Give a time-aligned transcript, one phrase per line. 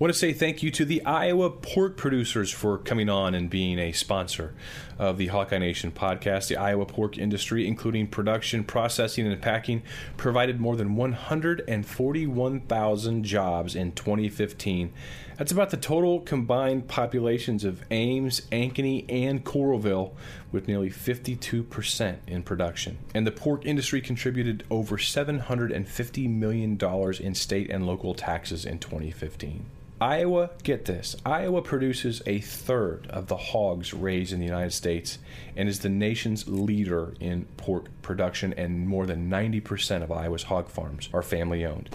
[0.00, 3.78] want to say thank you to the Iowa pork producers for coming on and being
[3.78, 4.54] a sponsor
[4.98, 6.48] of the Hawkeye Nation podcast.
[6.48, 9.82] The Iowa pork industry, including production, processing, and packing,
[10.16, 14.90] provided more than 141,000 jobs in 2015.
[15.36, 20.12] That's about the total combined populations of Ames, Ankeny, and Coralville,
[20.50, 22.96] with nearly 52% in production.
[23.14, 26.78] And the pork industry contributed over $750 million
[27.20, 29.66] in state and local taxes in 2015.
[30.00, 35.18] Iowa, get this, Iowa produces a third of the hogs raised in the United States
[35.56, 40.70] and is the nation's leader in pork production, and more than 90% of Iowa's hog
[40.70, 41.90] farms are family owned.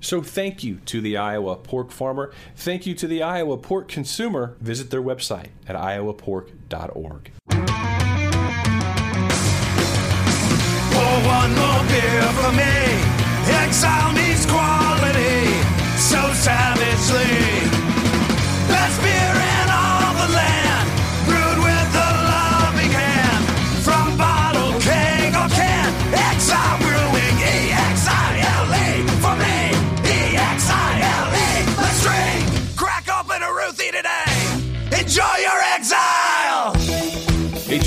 [0.00, 2.32] So thank you to the Iowa pork farmer.
[2.56, 4.56] Thank you to the Iowa pork consumer.
[4.60, 7.30] Visit their website at iowapork.org.
[7.50, 7.60] Pour
[10.96, 12.72] oh, one more beer for me.
[13.52, 14.19] Exile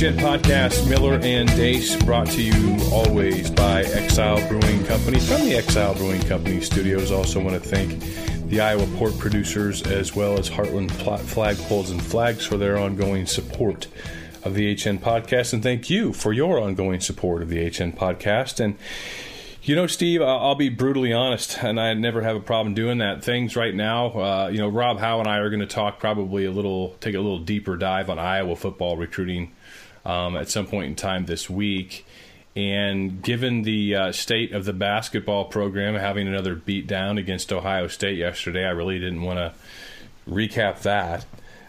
[0.04, 5.56] HN Podcast, Miller and Deace, brought to you always by Exile Brewing Company from the
[5.56, 7.10] Exile Brewing Company studios.
[7.10, 8.02] Also, want to thank
[8.50, 13.88] the Iowa pork producers as well as Heartland Flagpoles and Flags for their ongoing support
[14.44, 15.54] of the HN Podcast.
[15.54, 18.60] And thank you for your ongoing support of the HN Podcast.
[18.60, 18.78] And
[19.62, 23.24] you know, Steve, I'll be brutally honest, and I never have a problem doing that.
[23.24, 26.44] Things right now, uh, you know, Rob Howe and I are going to talk probably
[26.44, 29.54] a little, take a little deeper dive on Iowa football recruiting
[30.06, 32.06] um, at some point in time this week.
[32.56, 37.88] And given the uh, state of the basketball program having another beat down against Ohio
[37.88, 39.54] State yesterday, I really didn't want to
[40.30, 41.26] recap that.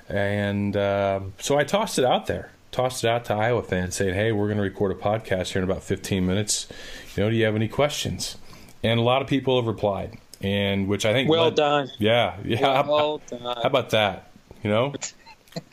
[0.08, 4.12] And uh, so I tossed it out there, tossed it out to Iowa fans saying,
[4.12, 6.68] hey, we're going to record a podcast here in about 15 minutes.
[7.16, 8.36] You know, do you have any questions?
[8.82, 11.90] And a lot of people have replied, and which I think Well led- done.
[11.98, 12.60] Yeah, yeah.
[12.86, 13.40] Well how, done.
[13.56, 14.30] how about that?
[14.62, 14.92] You know,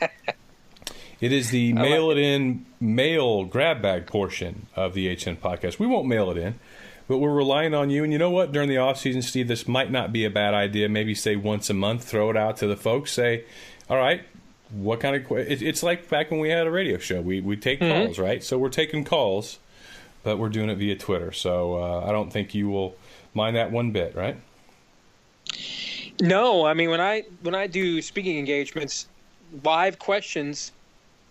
[1.22, 5.78] it is the like mail it in mail grab bag portion of the HN podcast.
[5.78, 6.56] We won't mail it in,
[7.08, 8.04] but we're relying on you.
[8.04, 8.52] And you know what?
[8.52, 10.88] During the off season, Steve, this might not be a bad idea.
[10.90, 13.12] Maybe say once a month, throw it out to the folks.
[13.12, 13.44] Say,
[13.88, 14.22] all right,
[14.70, 15.30] what kind of?
[15.32, 17.20] It, it's like back when we had a radio show.
[17.22, 18.04] We we take Mm-hmm.
[18.06, 18.42] calls, right?
[18.44, 19.58] So we're taking calls,
[20.24, 21.32] but we're doing it via Twitter.
[21.32, 22.96] So uh, I don't think you will
[23.32, 24.36] mind that one bit, right?
[26.20, 29.06] No, I mean when I when I do speaking engagements,
[29.64, 30.72] live questions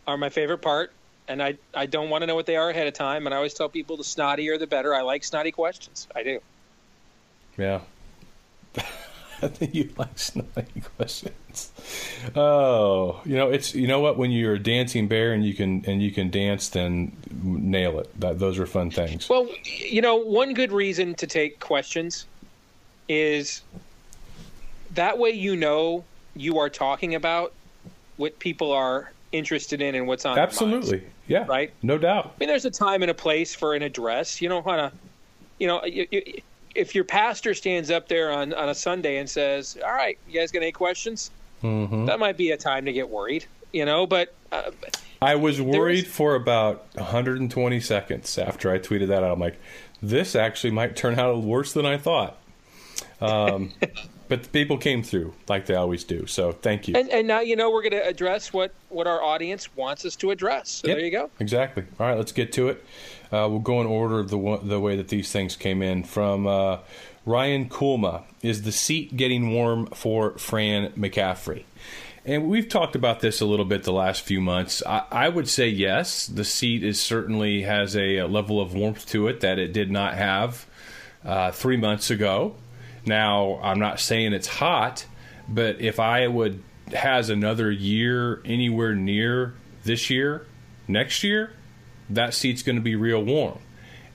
[0.08, 0.92] are my favorite part,
[1.28, 3.26] and I I don't want to know what they are ahead of time.
[3.26, 4.94] And I always tell people the snottier the better.
[4.94, 6.08] I like snotty questions.
[6.16, 6.40] I do.
[7.58, 7.82] Yeah.
[9.44, 11.72] I think you like snotty questions.
[12.36, 15.84] Oh, you know it's you know what when you're a dancing bear and you can
[15.86, 18.20] and you can dance, then nail it.
[18.20, 19.28] That those are fun things.
[19.30, 22.26] Well, you know, one good reason to take questions
[23.10, 23.64] is
[24.94, 26.04] that way you know
[26.36, 27.54] you are talking about
[28.18, 30.56] what people are interested in and what's on their minds.
[30.62, 31.72] Absolutely, yeah, Right.
[31.82, 32.34] no doubt.
[32.36, 34.42] I mean, there's a time and a place for an address.
[34.42, 35.00] You don't want to,
[35.60, 36.42] you know, you, you,
[36.76, 40.40] if your pastor stands up there on, on a Sunday and says, "All right, you
[40.40, 41.32] guys got any questions?"
[41.64, 42.06] Mm-hmm.
[42.06, 44.08] That might be a time to get worried, you know.
[44.08, 44.72] But uh,
[45.22, 49.32] I was worried is- for about 120 seconds after I tweeted that out.
[49.34, 49.60] I'm like,
[50.02, 52.38] this actually might turn out worse than I thought.
[53.20, 53.72] Um,
[54.28, 56.26] but the people came through like they always do.
[56.26, 56.96] So thank you.
[56.96, 60.16] and, and now you know we're going to address what what our audience wants us
[60.18, 60.70] to address.
[60.70, 61.30] So Yep, there you go.
[61.40, 61.84] Exactly.
[62.00, 62.84] All right, let's get to it.
[63.32, 66.04] Uh, we'll go in order the the way that these things came in.
[66.04, 66.80] From uh,
[67.26, 71.64] Ryan Kulma, is the seat getting warm for Fran McCaffery?
[72.24, 74.84] And we've talked about this a little bit the last few months.
[74.86, 79.08] I, I would say yes, the seat is certainly has a, a level of warmth
[79.08, 80.68] to it that it did not have
[81.26, 82.56] uh, three months ago.
[83.06, 85.06] Now, I'm not saying it's hot,
[85.48, 86.52] but if Iowa
[86.94, 89.54] has another year anywhere near
[89.84, 90.46] this year,
[90.88, 91.54] next year,
[92.10, 93.60] that seat's going to be real warm.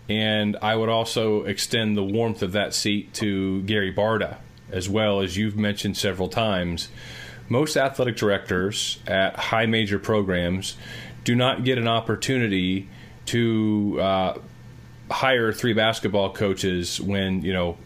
[0.08, 4.36] And I would also extend the warmth of that seat to Gary Barta
[4.70, 6.88] as well as you've mentioned several times,
[7.48, 10.76] most athletic directors at high major programs
[11.24, 12.88] do not get an opportunity
[13.26, 14.38] to uh,
[15.10, 17.76] hire three basketball coaches when you know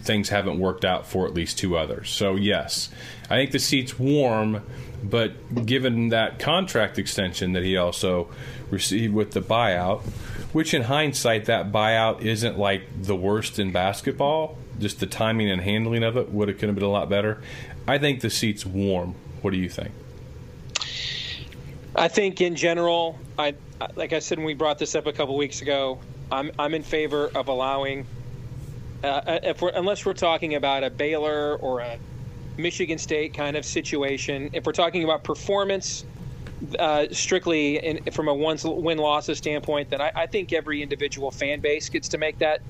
[0.00, 2.10] things haven't worked out for at least two others.
[2.10, 2.88] So yes,
[3.24, 4.62] I think the seat's warm,
[5.02, 8.28] but given that contract extension that he also
[8.70, 10.02] received with the buyout,
[10.52, 15.60] which in hindsight that buyout isn't like the worst in basketball, just the timing and
[15.60, 17.42] handling of it would have could have been a lot better.
[17.86, 19.14] I think the seat's warm.
[19.42, 19.92] What do you think?
[21.94, 23.54] I think in general, I
[23.96, 25.98] like I said when we brought this up a couple weeks ago,
[26.30, 28.06] I'm I'm in favor of allowing
[29.02, 31.98] uh, uh, we're, unless we're talking about a Baylor or a
[32.56, 36.04] Michigan State kind of situation, if we're talking about performance
[36.78, 41.60] uh, strictly in, from a win losses standpoint, then I, I, think every individual fan
[41.60, 42.60] base gets to make that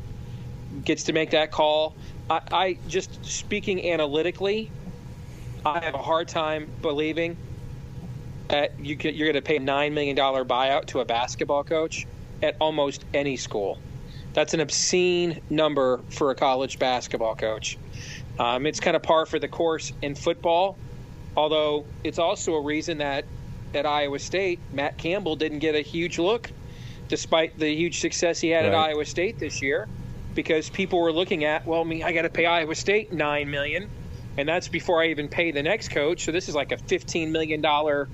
[0.84, 1.96] gets to make that call.
[2.28, 4.70] I, I just speaking analytically,
[5.64, 7.38] I have a hard time believing
[8.48, 12.06] that you you're going to pay a nine million dollar buyout to a basketball coach
[12.42, 13.78] at almost any school.
[14.34, 17.78] That's an obscene number for a college basketball coach.
[18.38, 20.76] Um, it's kind of par for the course in football,
[21.36, 23.24] although it's also a reason that
[23.74, 26.50] at Iowa State, Matt Campbell didn't get a huge look,
[27.08, 28.72] despite the huge success he had right.
[28.72, 29.88] at Iowa State this year,
[30.34, 33.50] because people were looking at, well, I mean, I got to pay Iowa State nine
[33.50, 33.90] million,
[34.36, 36.24] and that's before I even pay the next coach.
[36.24, 38.08] So this is like a fifteen million dollar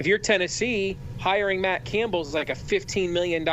[0.00, 3.44] if you're Tennessee, hiring Matt Campbell is like a $15 million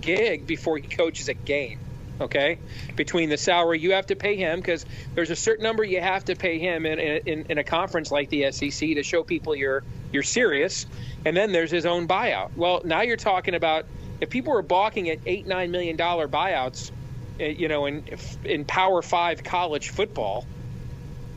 [0.00, 1.80] gig before he coaches a game.
[2.20, 2.58] Okay,
[2.96, 4.84] between the salary you have to pay him because
[5.14, 8.28] there's a certain number you have to pay him in, in, in a conference like
[8.28, 10.86] the SEC to show people you're you're serious,
[11.24, 12.50] and then there's his own buyout.
[12.56, 13.86] Well, now you're talking about
[14.20, 16.90] if people were balking at eight nine million dollar buyouts,
[17.38, 18.02] eh, you know, in
[18.44, 20.44] in Power Five college football,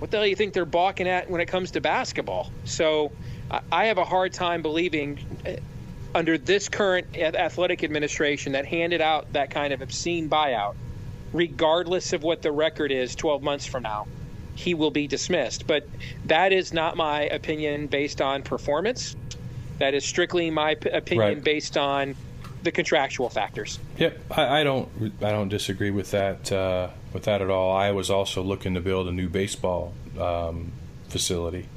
[0.01, 2.51] what the hell do you think they're balking at when it comes to basketball?
[2.65, 3.11] So
[3.71, 5.51] I have a hard time believing uh,
[6.15, 10.73] under this current athletic administration that handed out that kind of obscene buyout,
[11.33, 14.07] regardless of what the record is 12 months from now,
[14.55, 15.67] he will be dismissed.
[15.67, 15.87] But
[16.25, 19.15] that is not my opinion based on performance.
[19.77, 21.43] That is strictly my opinion right.
[21.43, 22.15] based on
[22.63, 23.77] the contractual factors.
[23.99, 24.89] Yep, I, I don't.
[25.21, 26.51] I don't disagree with that.
[26.51, 27.75] Uh, with that at all.
[27.75, 30.71] I was also looking to build a new baseball um,
[31.09, 31.67] facility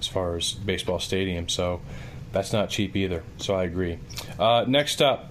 [0.00, 1.48] as far as baseball stadium.
[1.48, 1.80] So
[2.32, 3.22] that's not cheap either.
[3.38, 3.98] So I agree.
[4.38, 5.30] Uh, next up,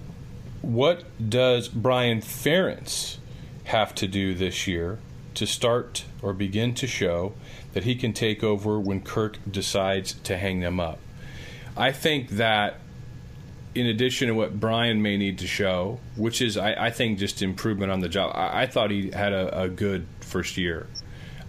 [0.61, 3.17] what does Brian Ferentz
[3.65, 4.99] have to do this year
[5.35, 7.33] to start or begin to show
[7.73, 10.99] that he can take over when Kirk decides to hang them up?
[11.75, 12.79] I think that
[13.77, 17.41] in addition to what Brian may need to show, which is, I, I think, just
[17.41, 20.87] improvement on the job, I, I thought he had a, a good first year.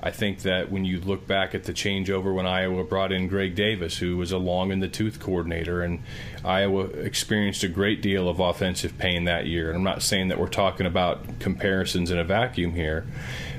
[0.01, 3.57] I think that when you look back at the changeover when Iowa brought in Greg
[3.57, 6.01] Davis, who was a long in the tooth coordinator, and
[6.45, 9.69] Iowa experienced a great deal of offensive pain that year.
[9.69, 13.07] And I'm not saying that we're talking about comparisons in a vacuum here,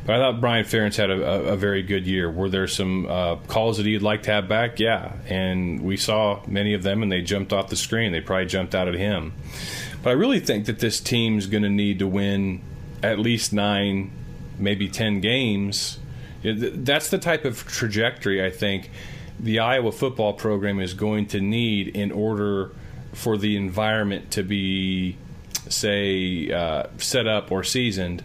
[0.05, 2.29] but I thought Brian Ferentz had a, a, a very good year.
[2.31, 4.79] Were there some uh, calls that he'd like to have back?
[4.79, 8.11] Yeah, and we saw many of them, and they jumped off the screen.
[8.11, 9.33] They probably jumped out at him.
[10.03, 12.61] But I really think that this team's going to need to win
[13.03, 14.11] at least nine,
[14.57, 15.99] maybe ten games
[16.43, 18.89] that's the type of trajectory I think
[19.39, 22.71] the Iowa football program is going to need in order
[23.13, 25.17] for the environment to be,
[25.69, 28.23] say, uh, set up or seasoned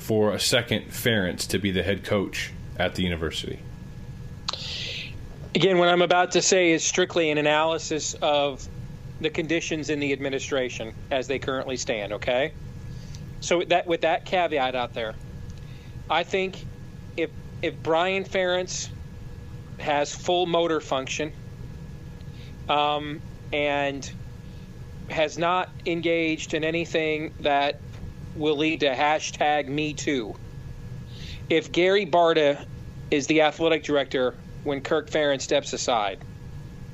[0.00, 3.60] for a second Ferentz to be the head coach at the university.
[5.54, 8.66] Again, what I'm about to say is strictly an analysis of
[9.20, 12.14] the conditions in the administration as they currently stand.
[12.14, 12.52] Okay,
[13.40, 15.14] so that with that caveat out there,
[16.08, 16.64] I think
[17.16, 17.30] if
[17.60, 18.88] if Brian Ferentz
[19.78, 21.32] has full motor function
[22.70, 23.20] um,
[23.52, 24.10] and
[25.10, 27.80] has not engaged in anything that
[28.36, 30.34] will lead to hashtag me too.
[31.48, 32.64] If Gary Barta
[33.10, 34.34] is the athletic director
[34.64, 36.18] when Kirk Ferentz steps aside,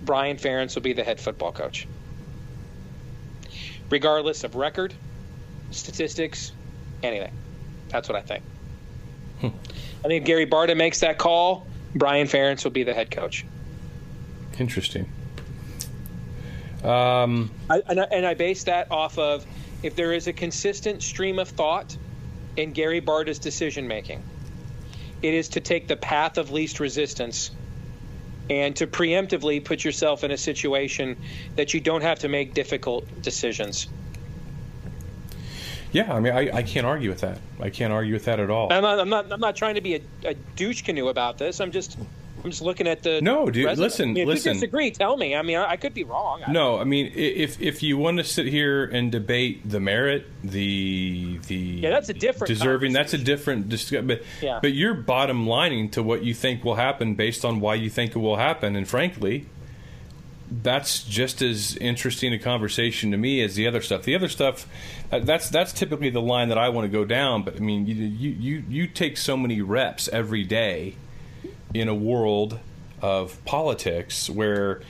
[0.02, 1.87] Brian Ferentz will be the head football coach.
[3.90, 4.95] Regardless of record,
[5.71, 6.52] statistics,
[7.02, 7.33] anything.
[7.88, 8.43] That's what I think.
[9.40, 9.49] Hmm.
[10.05, 11.66] I think Gary Barta makes that call.
[11.95, 13.45] Brian Ferentz will be the head coach.
[14.59, 15.11] Interesting.
[16.83, 19.45] Um, I, and, I, and I base that off of
[19.83, 21.97] if there is a consistent stream of thought
[22.56, 24.23] in Gary Barta's decision making,
[25.23, 27.50] it is to take the path of least resistance
[28.49, 31.16] and to preemptively put yourself in a situation
[31.56, 33.88] that you don't have to make difficult decisions.
[35.92, 37.38] Yeah, I mean, I, I can't argue with that.
[37.61, 38.73] I can't argue with that at all.
[38.73, 39.00] I'm not.
[39.00, 41.61] I'm not, I'm not trying to be a, a douche canoe about this.
[41.61, 41.97] I'm just.
[42.47, 43.21] I'm just looking at the.
[43.21, 43.65] No, dude.
[43.65, 43.83] resume.
[43.85, 44.50] Listen, I mean, if listen.
[44.50, 45.35] you disagree, tell me.
[45.35, 46.45] I mean, I, I could be wrong.
[46.49, 51.41] No, I mean, if if you want to sit here and debate the merit, the
[51.49, 52.93] the Yeah, that's a different deserving.
[52.93, 54.07] That's a different discussion.
[54.07, 54.61] But Yeah.
[54.62, 58.15] but you're bottom lining to what you think will happen based on why you think
[58.15, 59.47] it will happen, and frankly,
[60.49, 64.05] that's just as interesting a conversation to me as the other stuff.
[64.05, 64.69] The other stuff,
[65.11, 67.43] uh, that's that's typically the line that I want to go down.
[67.43, 70.95] But I mean, you you you, you take so many reps every day
[71.80, 72.59] in a world
[73.02, 74.80] of politics where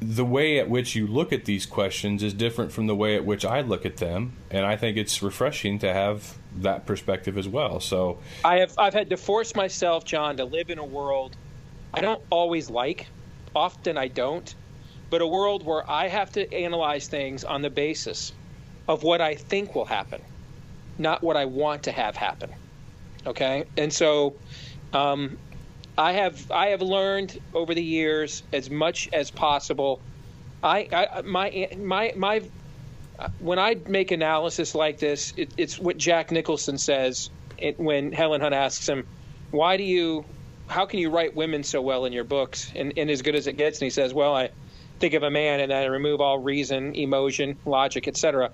[0.00, 3.24] the way at which you look at these questions is different from the way at
[3.24, 7.48] which I look at them, and I think it's refreshing to have that perspective as
[7.48, 7.80] well.
[7.80, 11.36] So, I have I've had to force myself, John, to live in a world
[11.92, 13.06] I don't always like.
[13.56, 14.54] Often I don't,
[15.10, 18.32] but a world where I have to analyze things on the basis
[18.86, 20.20] of what I think will happen,
[20.98, 22.50] not what I want to have happen.
[23.26, 24.36] Okay, and so
[24.92, 25.38] um,
[25.98, 30.00] I have I have learned over the years as much as possible.
[30.62, 32.42] I, I my my my
[33.40, 38.40] when I make analysis like this, it, it's what Jack Nicholson says it, when Helen
[38.40, 39.04] Hunt asks him,
[39.50, 40.24] "Why do you,
[40.68, 43.48] how can you write women so well in your books and, and as good as
[43.48, 44.50] it gets?" And he says, "Well, I
[45.00, 48.50] think of a man and I remove all reason, emotion, logic, etc."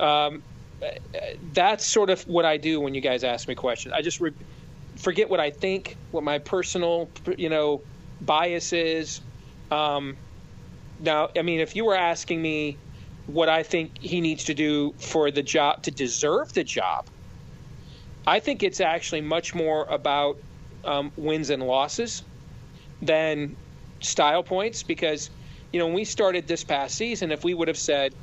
[0.00, 0.42] Um,
[1.52, 3.94] that's sort of what I do when you guys ask me questions.
[3.96, 4.32] I just re-
[4.98, 7.80] forget what I think, what my personal, you know,
[8.20, 9.20] bias is.
[9.70, 10.16] Um,
[11.00, 12.76] now, I mean, if you were asking me
[13.26, 17.06] what I think he needs to do for the job to deserve the job,
[18.26, 20.38] I think it's actually much more about
[20.84, 22.22] um, wins and losses
[23.00, 23.56] than
[24.00, 25.30] style points because,
[25.72, 28.14] you know, when we started this past season, if we would have said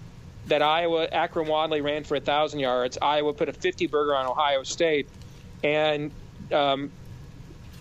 [0.48, 4.64] that Iowa, Akrum Wadley ran for 1,000 yards, Iowa put a 50 burger on Ohio
[4.64, 5.08] State,
[5.64, 6.12] and
[6.52, 6.92] um,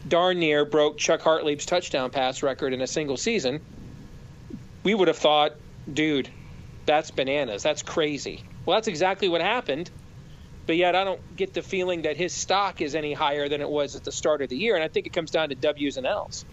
[0.09, 3.61] darn near broke Chuck Hartlieb's touchdown pass record in a single season,
[4.83, 5.55] we would have thought,
[5.93, 6.29] dude,
[6.87, 7.63] that's bananas.
[7.63, 8.45] That's crazy.
[8.67, 9.91] Well, that's exactly what happened.
[10.67, 13.69] But yet, I don't get the feeling that his stock is any higher than it
[13.69, 14.75] was at the start of the year.
[14.75, 16.45] And I think it comes down to W's and L's.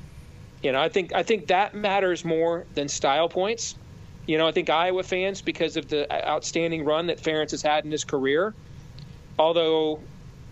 [0.61, 3.75] You know, I think I think that matters more than style points.
[4.27, 7.85] You know, I think Iowa fans, because of the outstanding run that Ferentz has had
[7.85, 8.53] in his career,
[9.39, 9.99] although,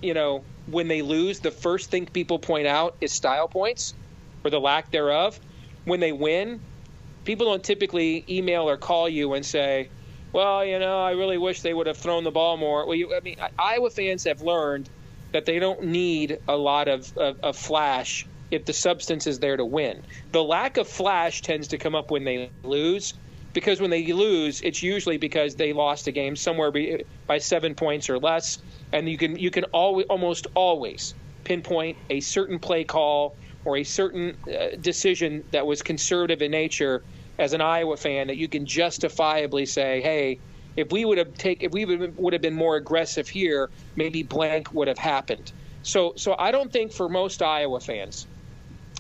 [0.02, 3.94] you know, when they lose, the first thing people point out is style points
[4.44, 5.40] or the lack thereof.
[5.86, 6.60] When they win,
[7.26, 9.90] people don't typically email or call you and say,
[10.32, 13.16] "Well, you know, I really wish they would have thrown the ball more." Well, you,
[13.16, 14.90] I mean, Iowa fans have learned
[15.32, 19.58] that they don't need a lot of, of, of flash if the substance is there
[19.58, 20.02] to win.
[20.32, 23.14] The lack of flash tends to come up when they lose,
[23.54, 26.72] because when they lose, it's usually because they lost a game somewhere
[27.28, 28.60] by seven points or less,
[28.92, 33.84] and you can you can always almost always pinpoint a certain play call or a
[33.84, 37.04] certain uh, decision that was conservative in nature
[37.40, 40.40] as an Iowa fan that you can justifiably say, hey,
[40.76, 44.74] if we would have take if we would have been more aggressive here, maybe blank
[44.74, 45.52] would have happened.
[45.84, 48.28] So so I don't think for most Iowa fans,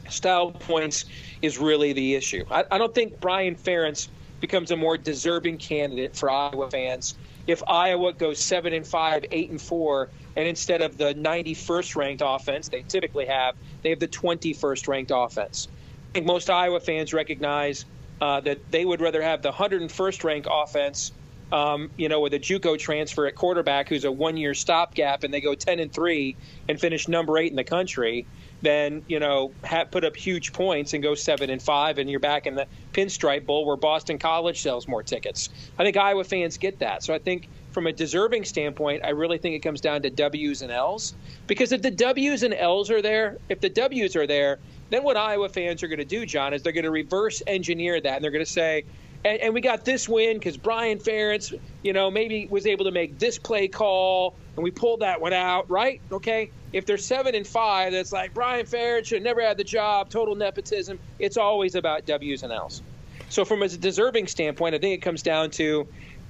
[0.09, 1.05] style points
[1.41, 2.45] is really the issue.
[2.49, 4.07] I, I don't think Brian Ferentz
[4.39, 7.15] becomes a more deserving candidate for Iowa fans
[7.49, 12.21] if Iowa goes seven and five, eight and four, and instead of the 91st ranked
[12.23, 15.67] offense they typically have, they have the 21st ranked offense.
[16.09, 17.85] I think most Iowa fans recognize
[18.21, 21.11] uh, that they would rather have the 101st ranked offense,
[21.51, 25.41] um, you know, with a JUCO transfer at quarterback who's a one-year stopgap, and they
[25.41, 26.35] go 10 and three
[26.67, 28.27] and finish number eight in the country,
[28.61, 29.51] than you know
[29.91, 33.45] put up huge points and go seven and five, and you're back in the Pinstripe
[33.45, 35.49] Bowl where Boston College sells more tickets.
[35.77, 37.47] I think Iowa fans get that, so I think.
[37.71, 41.13] From a deserving standpoint, I really think it comes down to W's and L's.
[41.45, 44.57] Because if the W's and L's are there, if the W's are there,
[44.89, 48.01] then what Iowa fans are going to do, John, is they're going to reverse engineer
[48.01, 48.85] that, and they're going to say,
[49.25, 52.91] and, and we got this win because Brian Ferentz, you know, maybe was able to
[52.91, 56.01] make this play call, and we pulled that one out, right?
[56.11, 56.51] Okay.
[56.71, 60.35] If they're seven and five, that's like Brian Ferentz should never had the job, total
[60.35, 60.99] nepotism.
[61.17, 62.81] It's always about W's and L's.
[63.29, 65.87] So from a deserving standpoint, I think it comes down to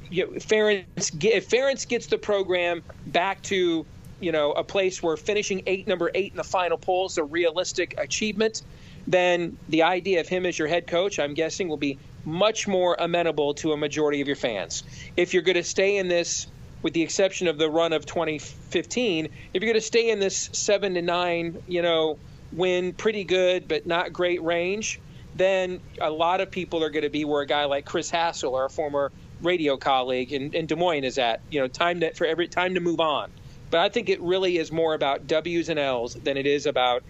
[0.09, 1.23] you know, Ferentz.
[1.23, 3.85] If Ferentz gets the program back to
[4.21, 7.23] you know a place where finishing eight, number eight in the final poll is a
[7.23, 8.63] realistic achievement,
[9.07, 12.95] then the idea of him as your head coach, I'm guessing, will be much more
[12.99, 14.83] amenable to a majority of your fans.
[15.17, 16.47] If you're going to stay in this,
[16.81, 20.49] with the exception of the run of 2015, if you're going to stay in this
[20.53, 22.17] seven to nine, you know,
[22.51, 24.99] win pretty good but not great range,
[25.35, 28.55] then a lot of people are going to be where a guy like Chris Hassel
[28.55, 29.11] our former
[29.41, 31.41] radio colleague in, in Des Moines is at.
[31.49, 33.31] You know, time to, for every time to move on.
[33.71, 37.03] But I think it really is more about W's and L's than it is about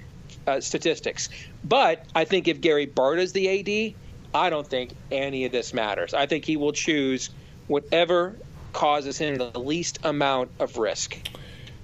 [0.45, 1.29] uh, statistics.
[1.63, 3.95] But I think if Gary Barta's the AD,
[4.33, 6.13] I don't think any of this matters.
[6.13, 7.29] I think he will choose
[7.67, 8.35] whatever
[8.73, 11.17] causes him the least amount of risk.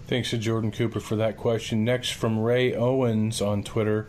[0.07, 1.83] Thanks to Jordan Cooper for that question.
[1.83, 4.07] Next from Ray Owens on Twitter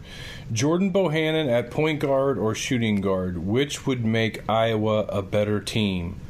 [0.53, 6.21] Jordan Bohannon at point guard or shooting guard, which would make Iowa a better team?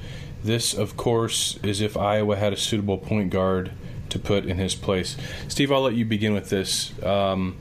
[0.43, 3.73] This, of course, is if Iowa had a suitable point guard
[4.11, 5.17] to put in his place.
[5.49, 7.57] Steve, I'll let you begin with this um,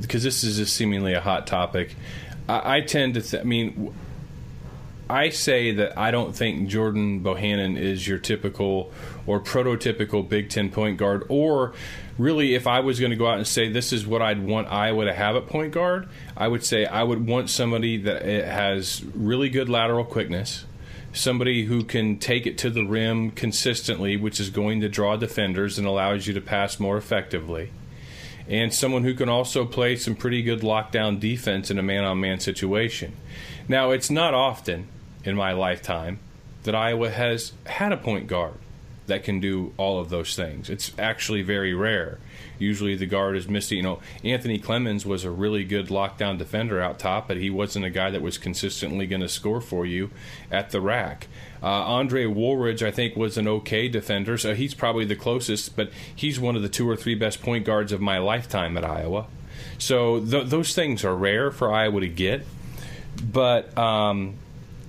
[0.00, 1.96] because this is seemingly a hot topic.
[2.48, 3.94] I, I tend to, th- I mean,
[5.08, 8.92] I say that I don't think Jordan Bohannon is your typical
[9.26, 11.24] or prototypical Big Ten point guard.
[11.28, 11.74] Or
[12.18, 14.70] really, if I was going to go out and say this is what I'd want
[14.70, 18.44] Iowa to have at point guard, I would say I would want somebody that eh,
[18.44, 20.64] has really good lateral quickness,
[21.12, 25.78] somebody who can take it to the rim consistently, which is going to draw defenders
[25.78, 27.70] and allows you to pass more effectively.
[28.48, 32.20] And someone who can also play some pretty good lockdown defense in a man on
[32.20, 33.14] man situation.
[33.68, 34.86] Now, it's not often
[35.24, 36.20] in my lifetime
[36.62, 38.54] that Iowa has had a point guard
[39.06, 40.68] that can do all of those things.
[40.68, 42.18] It's actually very rare.
[42.58, 43.78] Usually the guard is missing.
[43.78, 47.84] You know, Anthony Clemmons was a really good lockdown defender out top, but he wasn't
[47.84, 50.10] a guy that was consistently going to score for you
[50.50, 51.28] at the rack.
[51.66, 55.90] Uh, Andre Woolridge, I think, was an okay defender, so he's probably the closest, but
[56.14, 59.26] he's one of the two or three best point guards of my lifetime at Iowa.
[59.76, 62.46] So th- those things are rare for Iowa to get.
[63.20, 64.36] But um,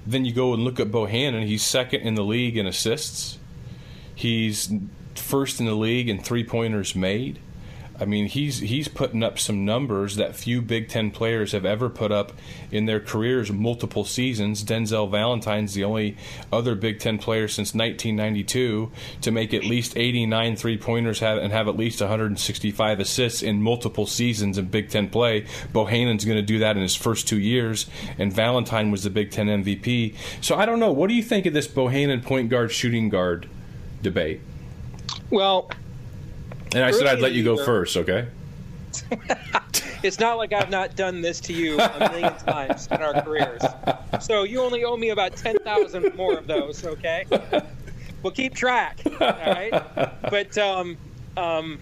[0.06, 1.48] then you go and look at Bohannon.
[1.48, 3.40] He's second in the league in assists.
[4.14, 4.72] He's
[5.16, 7.40] first in the league in three pointers made.
[8.00, 11.90] I mean, he's he's putting up some numbers that few Big Ten players have ever
[11.90, 12.32] put up
[12.72, 14.64] in their careers, multiple seasons.
[14.64, 16.16] Denzel Valentine's the only
[16.52, 21.68] other Big Ten player since 1992 to make at least 89 three pointers and have
[21.68, 25.46] at least 165 assists in multiple seasons in Big Ten play.
[25.74, 27.88] Bohannon's going to do that in his first two years,
[28.20, 30.16] and Valentine was the Big Ten MVP.
[30.42, 30.92] So I don't know.
[30.92, 33.50] What do you think of this Bohannon point guard shooting guard
[34.04, 34.42] debate?
[35.30, 35.70] Well,
[36.74, 38.28] and I said I'd let you go first, okay?
[40.04, 43.62] it's not like I've not done this to you a million times in our careers.
[44.22, 47.26] So you only owe me about 10,000 more of those, okay?
[48.24, 49.72] We'll keep track, all right?
[50.24, 50.98] But um,
[51.36, 51.80] um,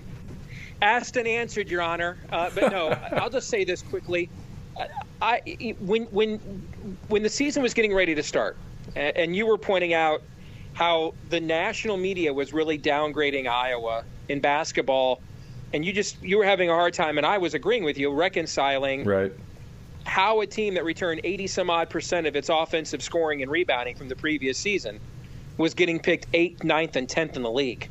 [0.82, 2.18] asked and answered, Your Honor.
[2.32, 4.30] Uh, but no, I'll just say this quickly.
[5.22, 6.38] I, when, when,
[7.08, 8.58] when the season was getting ready to start,
[8.96, 10.22] and you were pointing out
[10.74, 15.22] how the national media was really downgrading Iowa in basketball,
[15.74, 18.12] and you just you were having a hard time, and I was agreeing with you,
[18.12, 19.32] reconciling right.
[20.06, 23.96] how a team that returned 80 some odd percent of its offensive scoring and rebounding
[23.96, 25.00] from the previous season
[25.58, 27.90] was getting picked eighth, ninth, and tenth in the league,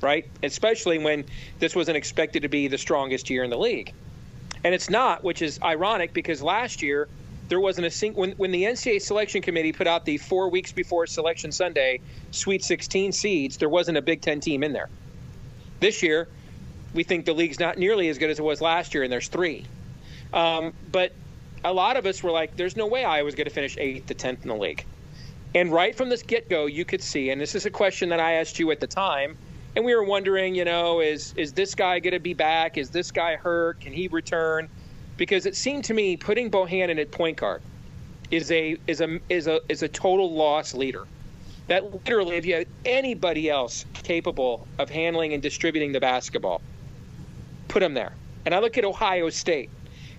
[0.00, 0.26] right?
[0.42, 1.24] Especially when
[1.58, 3.92] this wasn't expected to be the strongest year in the league,
[4.64, 7.08] and it's not, which is ironic because last year
[7.50, 10.72] there wasn't a sing- when when the NCAA selection committee put out the four weeks
[10.72, 14.88] before Selection Sunday Sweet 16 seeds, there wasn't a Big Ten team in there.
[15.80, 16.28] This year,
[16.94, 19.28] we think the league's not nearly as good as it was last year, and there's
[19.28, 19.64] three.
[20.32, 21.12] Um, but
[21.64, 24.06] a lot of us were like, "There's no way I was going to finish eighth
[24.06, 24.84] to tenth in the league."
[25.54, 28.34] And right from this get-go, you could see, and this is a question that I
[28.34, 29.36] asked you at the time,
[29.74, 32.76] and we were wondering, you know, is is this guy going to be back?
[32.78, 33.80] Is this guy hurt?
[33.80, 34.68] Can he return?
[35.16, 37.62] Because it seemed to me putting Bohannon at point guard
[38.30, 41.06] is a is a is a is a total loss leader
[41.70, 46.60] that literally, if you had anybody else capable of handling and distributing the basketball,
[47.68, 48.12] put them there.
[48.44, 49.70] And I look at Ohio State.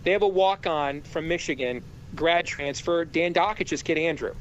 [0.05, 1.83] They have a walk on from Michigan,
[2.15, 4.33] grad transfer, Dan Dakich's kid, Andrew.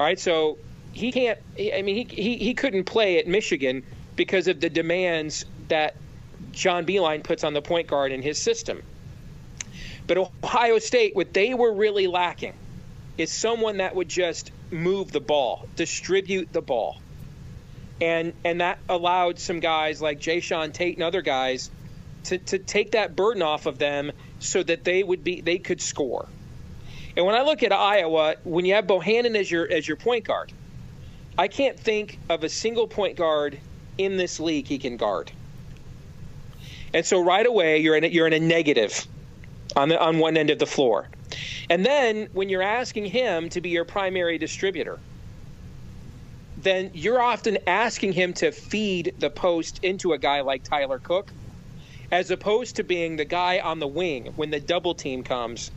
[0.00, 0.56] All right, so
[0.92, 3.82] he can't, I mean, he, he, he couldn't play at Michigan
[4.16, 5.94] because of the demands that
[6.52, 8.82] John Beilein puts on the point guard in his system.
[10.06, 12.54] But Ohio State, what they were really lacking
[13.18, 17.00] is someone that would just move the ball, distribute the ball.
[18.00, 21.70] And and that allowed some guys like Jae'Sean Tate and other guys
[22.24, 25.80] to, to take that burden off of them so that they would be they could
[25.80, 26.28] score.
[27.16, 30.24] And when I look at Iowa, when you have Bohannon as your as your point
[30.24, 30.52] guard,
[31.38, 33.58] I can't think of a single point guard
[33.96, 35.30] in this league he can guard.
[36.92, 39.06] And so right away you're in a, you're in a negative
[39.76, 41.08] on the on one end of the floor.
[41.70, 44.98] And then when you're asking him to be your primary distributor,
[46.56, 51.32] then you're often asking him to feed the post into a guy like Tyler Cook,
[52.10, 55.70] as opposed to being the guy on the wing when the double team comes.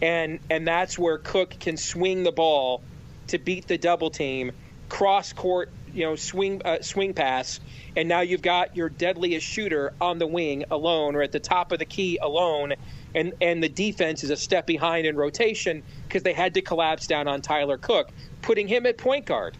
[0.00, 2.82] And, and that's where Cook can swing the ball
[3.28, 4.52] to beat the double team,
[4.88, 7.60] cross court, you know, swing uh, swing pass,
[7.96, 11.72] and now you've got your deadliest shooter on the wing alone or at the top
[11.72, 12.74] of the key alone,
[13.14, 17.06] and and the defense is a step behind in rotation because they had to collapse
[17.06, 18.10] down on Tyler Cook,
[18.42, 19.56] putting him at point guard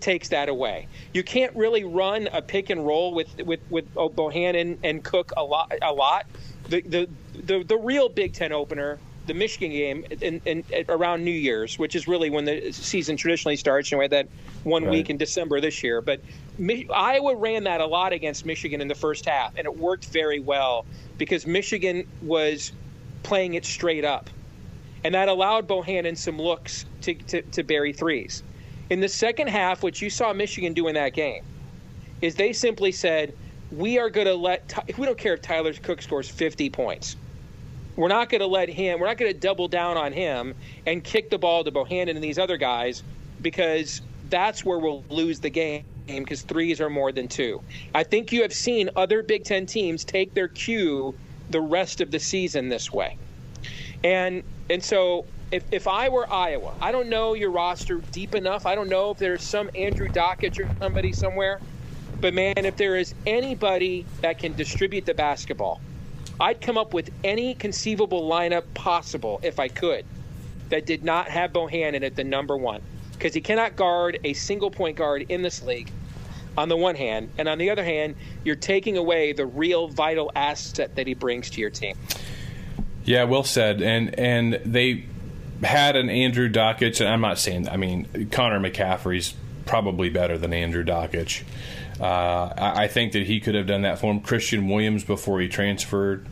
[0.00, 0.88] takes that away.
[1.12, 5.44] You can't really run a pick and roll with with with Bohannon and Cook a
[5.44, 5.72] lot.
[5.82, 6.26] A lot.
[6.68, 11.30] The the the, the real Big Ten opener, the Michigan game, in, in, around New
[11.30, 13.92] Year's, which is really when the season traditionally starts.
[13.92, 14.28] And we had that
[14.64, 14.92] one right.
[14.92, 16.20] week in December this year, but
[16.60, 20.40] Iowa ran that a lot against Michigan in the first half, and it worked very
[20.40, 22.72] well because Michigan was
[23.22, 24.28] playing it straight up,
[25.04, 28.42] and that allowed Bohannon some looks to, to, to bury threes.
[28.90, 31.44] In the second half, what you saw Michigan do in that game
[32.22, 33.34] is they simply said,
[33.70, 34.72] "We are going to let.
[34.98, 37.16] We don't care if Tyler Cook scores 50 points.
[37.94, 38.98] We're not going to let him.
[38.98, 40.54] We're not going to double down on him
[40.86, 43.02] and kick the ball to Bohannon and these other guys
[43.42, 47.60] because that's where we'll lose the game." Because threes are more than two.
[47.94, 51.14] I think you have seen other Big Ten teams take their cue
[51.50, 53.16] the rest of the season this way,
[54.02, 58.66] and and so if, if I were Iowa, I don't know your roster deep enough.
[58.66, 61.60] I don't know if there's some Andrew Dakich or somebody somewhere.
[62.20, 65.80] But man, if there is anybody that can distribute the basketball,
[66.40, 70.04] I'd come up with any conceivable lineup possible if I could
[70.68, 72.82] that did not have Bohannon at the number one.
[73.12, 75.90] Because he cannot guard a single point guard in this league
[76.58, 77.30] on the one hand.
[77.38, 81.50] And on the other hand, you're taking away the real vital asset that he brings
[81.50, 81.96] to your team.
[83.04, 83.80] Yeah, well said.
[83.80, 85.04] And and they
[85.62, 89.34] had an Andrew Dakich, and I'm not saying, I mean, Connor McCaffery's
[89.66, 91.44] probably better than Andrew Dakich.
[92.00, 94.20] Uh, I, I, think that he could have done that for him.
[94.20, 96.26] Christian Williams before he transferred.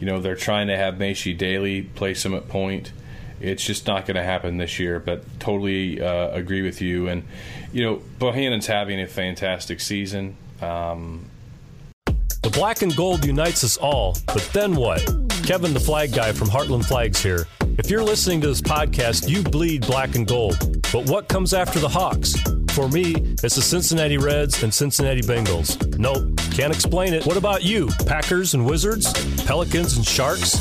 [0.00, 2.92] You know, they're trying to have Maishe Dailey place him at point.
[3.40, 7.08] It's just not going to happen this year, but totally uh, agree with you.
[7.08, 7.24] And,
[7.72, 10.36] you know, Bohannon's having a fantastic season.
[10.60, 11.26] Um,
[12.42, 15.04] the black and gold unites us all, but then what?
[15.44, 17.46] Kevin, the flag guy from Heartland Flags here.
[17.78, 20.56] If you're listening to this podcast, you bleed black and gold.
[20.92, 22.34] But what comes after the Hawks?
[22.70, 25.98] For me, it's the Cincinnati Reds and Cincinnati Bengals.
[25.98, 27.26] Nope, can't explain it.
[27.26, 27.88] What about you?
[28.06, 29.12] Packers and Wizards?
[29.44, 30.56] Pelicans and Sharks?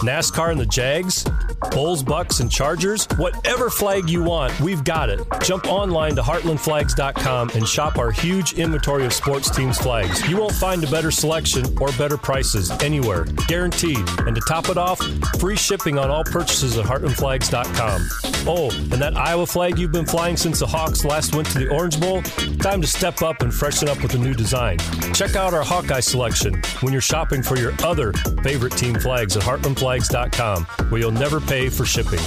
[0.00, 1.24] NASCAR and the Jags?
[1.70, 3.06] Bulls, Bucks, and Chargers?
[3.16, 5.20] Whatever flag you want, we've got it.
[5.42, 10.26] Jump online to heartlandflags.com and shop our huge inventory of sports teams' flags.
[10.28, 13.98] You won't find a better selection or better prices anywhere, guaranteed.
[14.20, 15.00] And to top it off,
[15.38, 18.08] free shipping on all purchases at heartlandflags.com.
[18.48, 21.68] Oh, and that Iowa flag you've been flying since the Hawks last went to the
[21.68, 22.22] Orange Bowl?
[22.58, 24.78] Time to step up and freshen up with a new design.
[25.14, 29.42] Check out our Hawkeye selection when you're shopping for your other favorite team flags at
[29.42, 32.18] heartlandflags.com, where you'll never pay for shipping.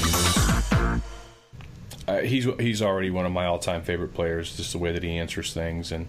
[2.07, 4.55] Uh, he's he's already one of my all-time favorite players.
[4.55, 6.07] Just the way that he answers things and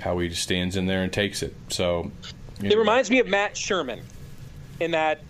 [0.00, 1.54] how he just stands in there and takes it.
[1.68, 2.10] So
[2.60, 2.76] it know.
[2.76, 4.00] reminds me of Matt Sherman
[4.80, 5.20] in that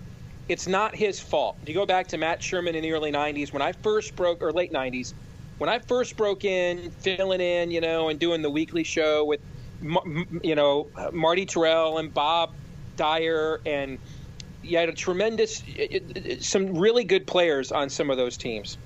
[0.49, 1.57] it's not his fault.
[1.67, 4.53] You go back to Matt Sherman in the early '90s when I first broke, or
[4.53, 5.15] late '90s
[5.63, 9.41] when I first broke in, filling in, you know, and doing the weekly show with,
[10.43, 12.53] you know, Marty Tirrell and Bob
[12.97, 13.99] Dyer and
[14.63, 15.63] you had a tremendous,
[16.41, 18.79] some really good players on some of those teams.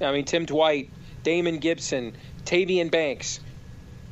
[0.00, 0.90] I mean, Tim Dwight,
[1.22, 3.40] Damon Gibson, Tavian Banks.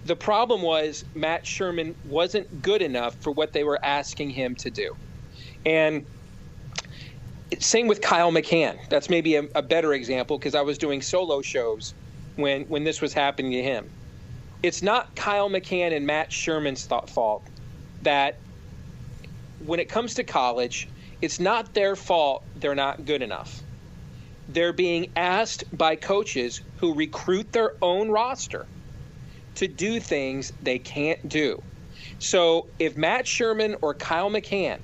[0.05, 4.71] The problem was Matt Sherman wasn't good enough for what they were asking him to
[4.71, 4.97] do.
[5.65, 6.05] And
[7.59, 8.77] same with Kyle McCann.
[8.89, 11.95] That's maybe a, a better example because I was doing solo shows
[12.37, 13.89] when, when this was happening to him.
[14.63, 17.47] It's not Kyle McCann and Matt Sherman's fault
[18.03, 18.39] that
[19.65, 20.89] when it comes to college,
[21.25, 23.63] it's not their fault they're not good enough.
[24.51, 28.67] They're being asked by coaches who recruit their own roster
[29.55, 31.63] to do things they can't do.
[32.19, 34.81] So if Matt Sherman or Kyle McCann,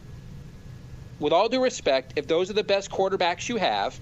[1.18, 4.00] with all due respect, if those are the best quarterbacks you have,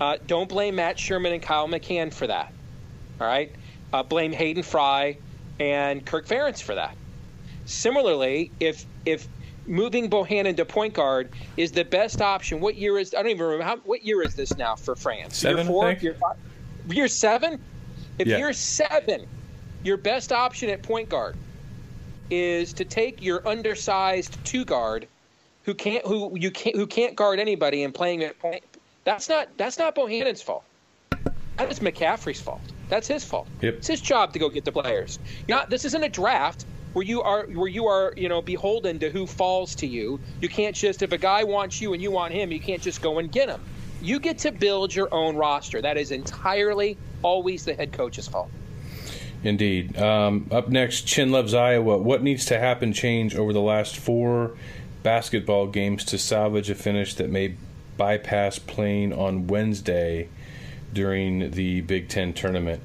[0.00, 2.52] uh, don't blame Matt Sherman and Kyle McCann for that.
[3.20, 3.52] All right?
[3.92, 5.18] Uh, blame Hayden Fry
[5.60, 6.96] and Kirk Ferentz for that.
[7.66, 9.28] Similarly, if if
[9.68, 12.60] moving Bohannon to point guard is the best option.
[12.60, 13.14] What year is?
[13.14, 13.64] I don't even remember.
[13.64, 15.38] How, what year is this now for France?
[15.38, 15.58] Seven.
[15.58, 15.92] Year four.
[15.92, 16.36] Year five.
[16.88, 17.60] Year seven.
[18.18, 18.38] If yeah.
[18.38, 19.26] you're seven,
[19.84, 21.36] your best option at point guard
[22.30, 25.06] is to take your undersized two guard,
[25.64, 28.62] who can't who you can't who can't guard anybody and playing at point.
[29.04, 30.64] That's not that's not Bohannon's fault.
[31.56, 32.60] That is McCaffery's fault.
[32.88, 33.48] That's his fault.
[33.60, 33.74] Yep.
[33.74, 35.18] It's his job to go get the players.
[35.48, 39.10] Know, this isn't a draft where you are where you are you know beholden to
[39.10, 40.20] who falls to you.
[40.40, 43.02] You can't just if a guy wants you and you want him, you can't just
[43.02, 43.60] go and get him.
[44.00, 45.82] You get to build your own roster.
[45.82, 48.50] That is entirely always the head coach's fault.
[49.42, 49.96] Indeed.
[49.96, 51.98] Um, up next, Chin loves Iowa.
[51.98, 54.56] What needs to happen change over the last four
[55.02, 57.54] basketball games to salvage a finish that may
[57.96, 60.28] bypass playing on Wednesday
[60.92, 62.82] during the Big Ten tournament?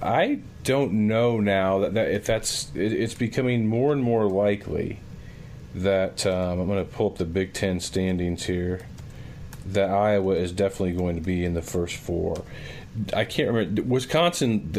[0.00, 5.00] I don't know now that, that if that's it, it's becoming more and more likely
[5.74, 8.82] that um, I'm going to pull up the Big Ten standings here.
[9.66, 12.44] That Iowa is definitely going to be in the first four.
[13.12, 14.72] I can't remember Wisconsin.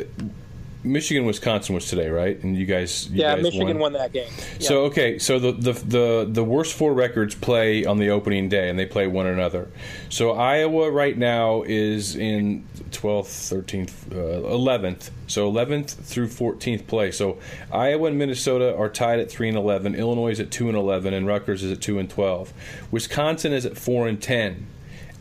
[0.82, 2.42] Michigan Wisconsin was today, right?
[2.42, 3.92] And you guys, you yeah, guys Michigan won.
[3.92, 4.32] won that game.
[4.60, 4.68] Yeah.
[4.68, 8.70] So okay, so the, the the the worst four records play on the opening day,
[8.70, 9.70] and they play one another.
[10.08, 15.12] So Iowa right now is in twelfth, thirteenth, uh, eleventh.
[15.28, 17.12] So eleventh through fourteenth play.
[17.12, 17.40] So
[17.74, 19.96] Iowa and Minnesota are tied at three and eleven.
[19.96, 22.54] Illinois is at two and eleven, and Rutgers is at two and twelve.
[22.90, 24.68] Wisconsin is at four and ten.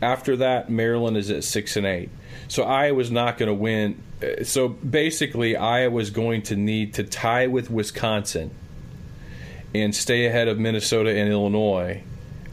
[0.01, 2.09] After that, Maryland is at six and eight.
[2.47, 4.01] So Iowa's not going to win.
[4.43, 8.51] So basically, Iowa's going to need to tie with Wisconsin
[9.73, 12.03] and stay ahead of Minnesota and Illinois,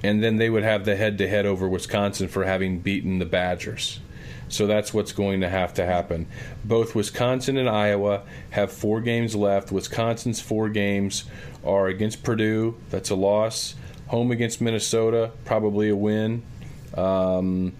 [0.02, 3.98] and then they would have the head-to-head over Wisconsin for having beaten the Badgers.
[4.48, 6.28] So that's what's going to have to happen.
[6.64, 9.72] Both Wisconsin and Iowa have four games left.
[9.72, 11.24] Wisconsin's four games
[11.64, 13.74] are against Purdue, that's a loss.
[14.06, 16.44] Home against Minnesota, probably a win.
[16.94, 17.72] Um,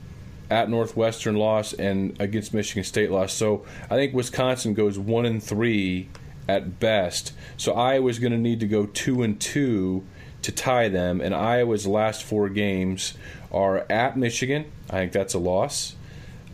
[0.51, 3.33] at Northwestern loss and against Michigan State loss.
[3.33, 6.09] So I think Wisconsin goes one and three
[6.49, 7.33] at best.
[7.57, 10.05] So Iowa's going to need to go two and two
[10.43, 11.21] to tie them.
[11.21, 13.15] And Iowa's last four games
[13.51, 14.71] are at Michigan.
[14.89, 15.97] I think that's a loss.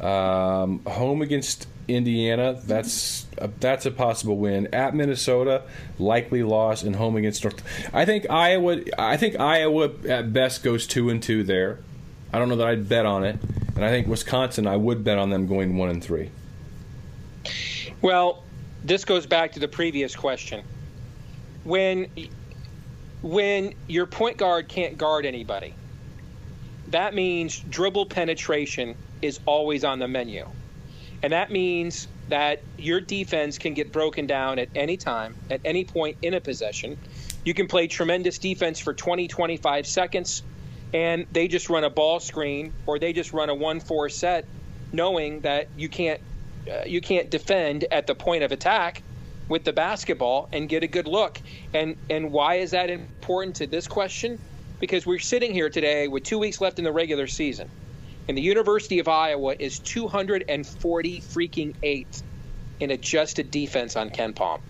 [0.00, 4.68] Um, home against Indiana, that's a, that's a possible win.
[4.72, 5.62] At Minnesota,
[5.98, 7.62] likely loss, and home against North.
[7.92, 8.82] I think Iowa.
[8.98, 11.80] I think Iowa at best goes two and two there.
[12.32, 13.36] I don't know that I'd bet on it,
[13.76, 14.66] and I think Wisconsin.
[14.66, 16.30] I would bet on them going one and three.
[18.00, 18.42] Well,
[18.84, 20.64] this goes back to the previous question.
[21.64, 22.08] When
[23.22, 25.74] when your point guard can't guard anybody,
[26.88, 30.46] that means dribble penetration is always on the menu.
[31.22, 35.84] And that means that your defense can get broken down at any time, at any
[35.84, 36.98] point in a possession.
[37.44, 40.42] You can play tremendous defense for 20, 25 seconds,
[40.92, 44.44] and they just run a ball screen or they just run a 1 4 set,
[44.92, 46.20] knowing that you can't
[46.70, 49.02] uh, you can't defend at the point of attack
[49.48, 51.40] with the basketball and get a good look.
[51.74, 54.38] And and why is that important to this question?
[54.80, 57.70] Because we're sitting here today with two weeks left in the regular season,
[58.28, 62.22] and the University of Iowa is 240 freaking eighth
[62.80, 64.60] in adjusted defense on KenPom.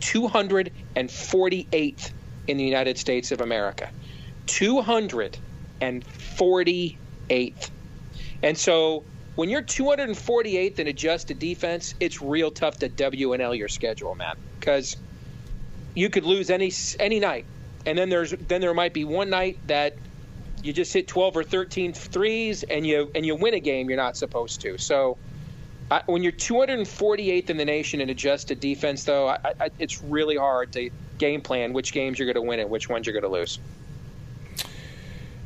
[0.00, 2.10] 248th
[2.46, 3.88] in the United States of America.
[4.46, 5.38] 248th.
[5.84, 6.04] And
[6.36, 7.70] 48th.
[8.42, 14.14] And so when you're 248th in adjusted defense, it's real tough to WNL your schedule,
[14.14, 14.96] man, because
[15.94, 17.46] you could lose any any night,
[17.86, 19.96] and then there's then there might be one night that
[20.62, 23.96] you just hit 12 or 13 threes and you and you win a game you're
[23.96, 24.78] not supposed to.
[24.78, 25.18] So
[25.90, 30.36] I, when you're 248th in the nation in adjusted defense, though, I, I, it's really
[30.36, 33.30] hard to game plan which games you're going to win and which ones you're going
[33.30, 33.58] to lose.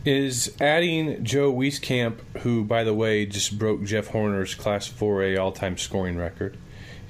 [0.09, 5.53] Is adding Joe Wieskamp, who, by the way, just broke Jeff Horner's Class 4A all
[5.53, 6.57] time scoring record,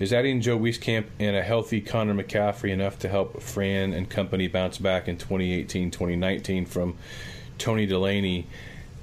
[0.00, 4.48] is adding Joe Wieskamp and a healthy Connor McCaffery enough to help Fran and company
[4.48, 6.96] bounce back in 2018 2019 from
[7.56, 8.48] Tony Delaney?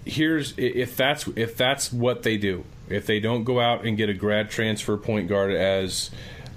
[0.03, 2.65] Here's if that's if that's what they do.
[2.89, 6.11] If they don't go out and get a grad transfer point guard as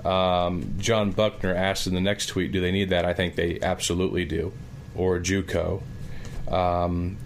[0.04, 3.04] um, John Buckner asked in the next tweet, do they need that?
[3.04, 4.52] I think they absolutely do,
[4.96, 5.82] or JUCO.
[6.50, 7.16] Um,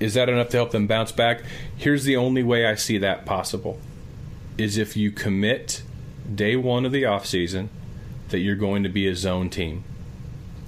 [0.00, 1.42] is that enough to help them bounce back?
[1.76, 3.78] Here's the only way I see that possible:
[4.58, 5.82] is if you commit
[6.34, 7.68] day one of the offseason
[8.28, 9.84] that you're going to be a zone team,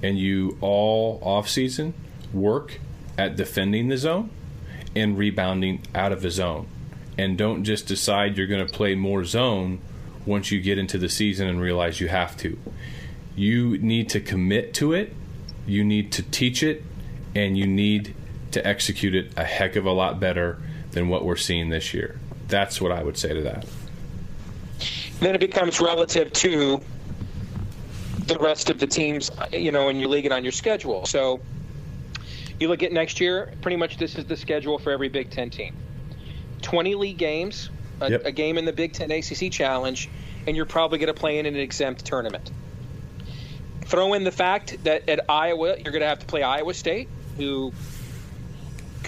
[0.01, 1.93] and you all offseason
[2.33, 2.79] work
[3.17, 4.29] at defending the zone
[4.95, 6.67] and rebounding out of the zone,
[7.17, 9.79] and don't just decide you're going to play more zone
[10.25, 12.57] once you get into the season and realize you have to.
[13.35, 15.15] You need to commit to it.
[15.65, 16.83] You need to teach it
[17.35, 18.13] and you need
[18.51, 20.57] to execute it a heck of a lot better
[20.91, 22.19] than what we're seeing this year.
[22.47, 23.65] That's what I would say to that.
[25.19, 26.81] Then it becomes relative to
[28.25, 31.05] the rest of the teams, you know, in your league and on your schedule.
[31.05, 31.39] So
[32.59, 35.49] you look at next year, pretty much this is the schedule for every Big Ten
[35.49, 35.75] team
[36.61, 37.69] 20 league games,
[38.01, 38.25] a, Yep.
[38.25, 40.09] a game in the Big Ten ACC Challenge,
[40.47, 42.51] and you're probably going to play in an exempt tournament.
[43.85, 47.09] Throw in the fact that at Iowa, you're going to have to play Iowa State,
[47.37, 47.73] who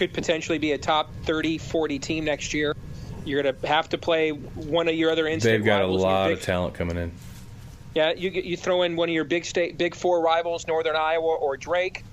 [0.02, 2.76] could potentially be a top 30, 40 team next year.
[3.24, 6.30] You're going to have to play one of your other in-state They've got a lot
[6.30, 7.12] Big of talent coming in.
[7.94, 11.36] Yeah, you you throw in one of your big state, big four rivals, Northern Iowa
[11.36, 12.04] or Drake,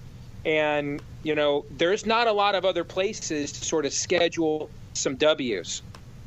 [0.44, 5.14] and you know there's not a lot of other places to sort of schedule some
[5.14, 5.80] W's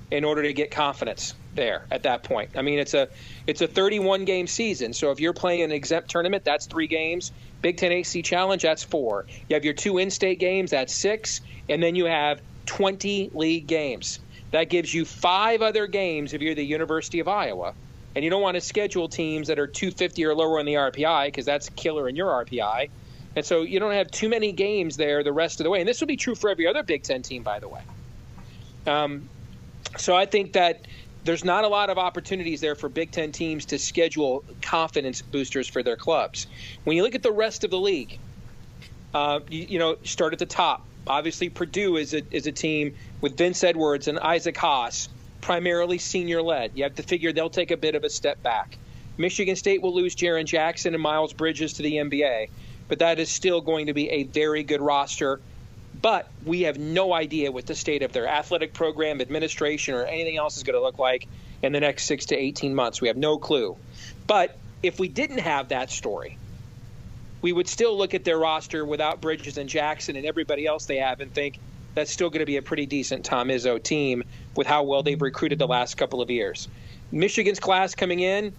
[0.09, 2.51] in order to get confidence there at that point.
[2.55, 3.09] I mean, it's a
[3.45, 7.31] it's a 31 game season, so if you're playing an exempt tournament, that's three games.
[7.61, 9.25] Big Ten ACC Challenge, that's four.
[9.49, 14.19] You have your two in-state games, that's six, and then you have 20 league games.
[14.51, 17.73] That gives you five other games if you're the University of Iowa.
[18.15, 21.27] And you don't want to schedule teams that are 250 or lower in the RPI
[21.27, 22.89] because that's killer in your RPI.
[23.35, 25.79] And so you don't have too many games there the rest of the way.
[25.79, 27.81] And this will be true for every other Big Ten team, by the way.
[28.85, 29.29] Um,
[29.97, 30.85] so I think that
[31.23, 35.67] there's not a lot of opportunities there for Big Ten teams to schedule confidence boosters
[35.67, 36.47] for their clubs.
[36.83, 38.17] When you look at the rest of the league,
[39.13, 40.85] uh, you, you, know, start at the top.
[41.05, 45.09] Obviously, Purdue is a, is a team with Vince Edwards and Isaac Haas,
[45.41, 46.71] primarily senior led.
[46.75, 48.77] You have to figure they'll take a bit of a step back.
[49.17, 52.49] Michigan State will lose Jaren Jackson and Miles Bridges to the NBA,
[52.87, 55.39] but that is still going to be a very good roster.
[56.01, 60.37] But we have no idea what the state of their athletic program, administration, or anything
[60.37, 61.27] else is going to look like
[61.61, 63.01] in the next six to 18 months.
[63.01, 63.77] We have no clue.
[64.25, 66.37] But if we didn't have that story,
[67.41, 70.97] we would still look at their roster without Bridges and Jackson and everybody else they
[70.97, 71.59] have and think
[71.93, 74.23] that's still going to be a pretty decent Tom Izzo team
[74.55, 76.67] with how well they've recruited the last couple of years.
[77.11, 78.53] Michigan's class coming in,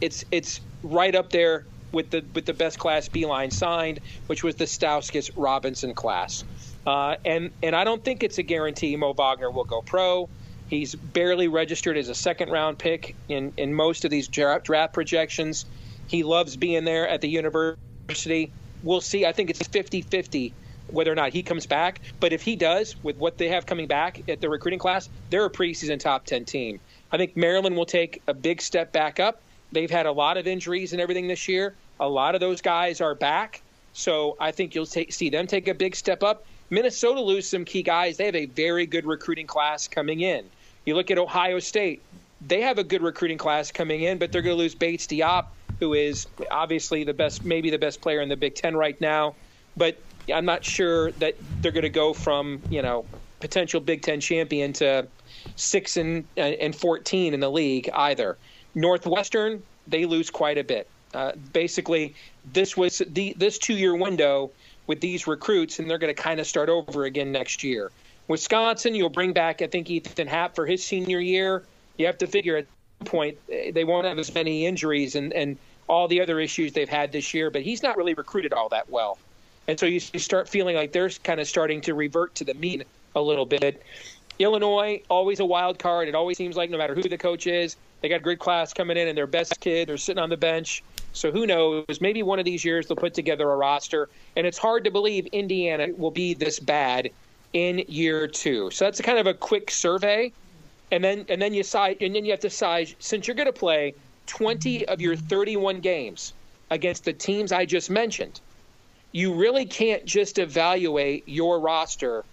[0.00, 4.54] it's it's right up there with the with the best class Beilein signed, which was
[4.54, 6.44] the Stauskas Robinson class.
[6.86, 10.28] Uh, and and I don't think it's a guarantee Mo Wagner will go pro.
[10.68, 15.64] He's barely registered as a second round pick in, in most of these draft projections.
[16.06, 18.52] He loves being there at the university.
[18.82, 19.24] We'll see.
[19.24, 20.52] I think it's 50 50
[20.90, 22.00] whether or not he comes back.
[22.20, 25.44] But if he does, with what they have coming back at the recruiting class, they're
[25.44, 26.80] a preseason top 10 team.
[27.12, 29.40] I think Maryland will take a big step back up.
[29.72, 31.74] They've had a lot of injuries and everything this year.
[32.00, 33.62] A lot of those guys are back.
[33.92, 36.44] So I think you'll take, see them take a big step up.
[36.70, 38.16] Minnesota lose some key guys.
[38.16, 40.44] They have a very good recruiting class coming in.
[40.84, 42.02] You look at Ohio State,
[42.46, 45.46] they have a good recruiting class coming in, but they're going to lose Bates Diop,
[45.80, 49.34] who is obviously the best, maybe the best player in the Big Ten right now.
[49.76, 49.98] But
[50.32, 53.04] I'm not sure that they're going to go from you know
[53.40, 55.08] potential Big Ten champion to
[55.56, 58.36] six and and 14 in the league either.
[58.74, 60.88] Northwestern they lose quite a bit.
[61.14, 62.14] Uh, basically,
[62.52, 64.50] this was the this two year window
[64.88, 67.92] with these recruits, and they're going to kind of start over again next year.
[68.26, 71.62] Wisconsin, you'll bring back, I think, Ethan Happ for his senior year.
[71.96, 72.66] You have to figure at
[72.98, 75.56] some point eh, they won't have as many injuries and, and
[75.88, 78.90] all the other issues they've had this year, but he's not really recruited all that
[78.90, 79.18] well.
[79.68, 82.54] And so you, you start feeling like they're kind of starting to revert to the
[82.54, 82.82] mean
[83.14, 83.82] a little bit.
[84.38, 86.08] Illinois, always a wild card.
[86.08, 88.72] It always seems like no matter who the coach is, they got a great class
[88.72, 90.82] coming in and their best kid, they're sitting on the bench.
[91.18, 92.00] So who knows?
[92.00, 94.08] Maybe one of these years they'll put together a roster.
[94.36, 97.10] And it's hard to believe Indiana will be this bad
[97.52, 98.70] in year two.
[98.70, 100.32] So that's kind of a quick survey.
[100.92, 103.46] And then and then you decide and then you have to size since you're going
[103.46, 103.94] to play
[104.28, 106.34] 20 of your 31 games
[106.70, 108.40] against the teams I just mentioned,
[109.10, 112.24] you really can't just evaluate your roster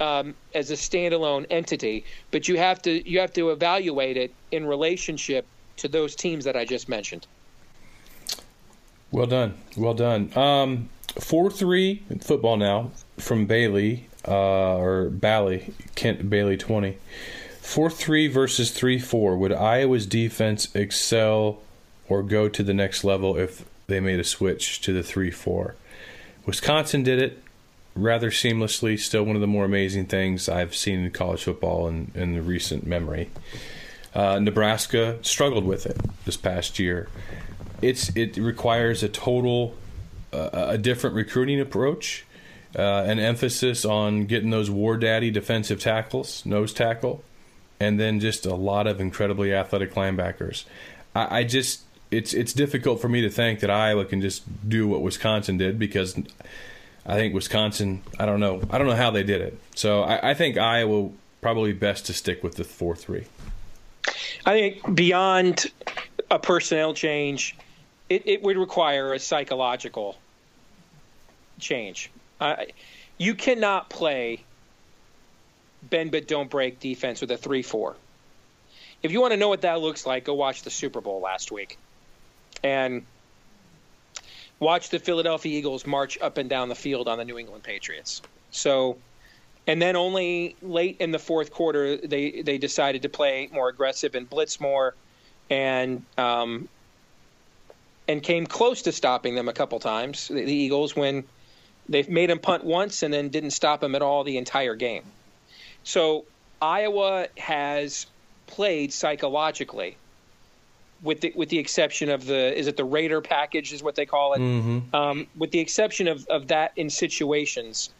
[0.00, 4.66] um, as a standalone entity, but you have to you have to evaluate it in
[4.66, 5.46] relationship
[5.78, 7.26] to those teams that I just mentioned.
[9.10, 9.54] Well done.
[9.76, 10.36] Well done.
[10.36, 16.98] Um, 4 3 in football now from Bailey, uh, or Bally, Kent Bailey 20.
[17.60, 19.36] 4 3 versus 3 4.
[19.36, 21.60] Would Iowa's defense excel
[22.08, 25.74] or go to the next level if they made a switch to the 3 4?
[26.44, 27.42] Wisconsin did it
[27.94, 28.98] rather seamlessly.
[28.98, 32.42] Still one of the more amazing things I've seen in college football in, in the
[32.42, 33.30] recent memory.
[34.14, 37.08] Uh, Nebraska struggled with it this past year
[37.82, 39.74] it's it requires a total
[40.32, 42.26] uh, a different recruiting approach,
[42.76, 47.24] uh, an emphasis on getting those war daddy defensive tackles, nose tackle,
[47.80, 50.64] and then just a lot of incredibly athletic linebackers.
[51.14, 54.86] I, I just it's it's difficult for me to think that Iowa can just do
[54.86, 56.18] what Wisconsin did because
[57.06, 59.58] I think Wisconsin I don't know I don't know how they did it.
[59.74, 63.26] So I, I think Iowa probably best to stick with the four three.
[64.46, 65.66] I think beyond
[66.30, 67.56] a personnel change
[68.08, 70.16] it, it would require a psychological
[71.58, 72.10] change.
[72.40, 72.56] Uh,
[73.18, 74.42] you cannot play
[75.82, 77.96] bend but don't break defense with a 3 4.
[79.02, 81.52] If you want to know what that looks like, go watch the Super Bowl last
[81.52, 81.78] week.
[82.64, 83.04] And
[84.58, 88.22] watch the Philadelphia Eagles march up and down the field on the New England Patriots.
[88.50, 88.98] So,
[89.68, 94.16] and then only late in the fourth quarter, they, they decided to play more aggressive
[94.16, 94.94] and blitz more.
[95.48, 96.68] And um,
[98.08, 100.28] and came close to stopping them a couple times.
[100.28, 101.24] The, the Eagles when
[101.88, 105.04] they've made them punt once and then didn't stop them at all the entire game.
[105.84, 106.24] So
[106.60, 108.06] Iowa has
[108.46, 109.96] played psychologically,
[111.02, 114.06] with the with the exception of the is it the Raider package is what they
[114.06, 114.40] call it.
[114.40, 114.94] Mm-hmm.
[114.94, 117.90] Um, with the exception of of that in situations,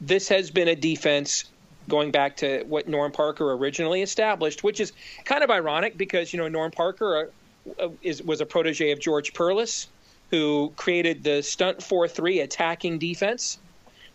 [0.00, 1.44] this has been a defense
[1.88, 4.92] going back to what Norm Parker originally established, which is
[5.24, 7.24] kind of ironic because you know Norm Parker uh,
[7.78, 9.88] Uh, is was a protege of George Perles,
[10.30, 13.58] who created the stunt four three attacking defense.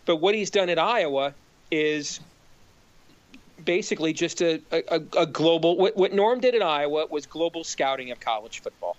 [0.06, 1.34] But what he's done at Iowa
[1.70, 2.20] is
[3.64, 5.78] basically just a, a, a global.
[5.78, 8.98] What, what Norm did at Iowa was global scouting of college football.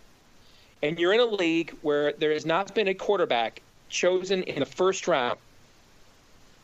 [0.82, 4.66] And you're in a league where there has not been a quarterback chosen in the
[4.66, 5.38] first round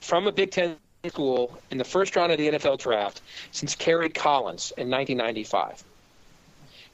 [0.01, 0.77] from a Big Ten
[1.07, 3.23] school in the first round of the NFL draft
[3.53, 5.85] since Kerry Collins in 1995.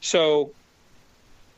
[0.01, 0.51] So